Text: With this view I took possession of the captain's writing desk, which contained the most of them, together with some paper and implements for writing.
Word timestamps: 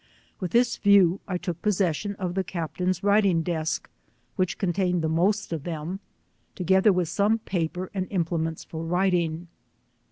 With 0.39 0.49
this 0.49 0.77
view 0.77 1.19
I 1.27 1.37
took 1.37 1.61
possession 1.61 2.15
of 2.15 2.33
the 2.33 2.43
captain's 2.43 3.03
writing 3.03 3.43
desk, 3.43 3.87
which 4.35 4.57
contained 4.57 5.03
the 5.03 5.07
most 5.07 5.53
of 5.53 5.63
them, 5.63 5.99
together 6.55 6.91
with 6.91 7.07
some 7.07 7.37
paper 7.37 7.91
and 7.93 8.07
implements 8.09 8.63
for 8.63 8.83
writing. 8.83 9.47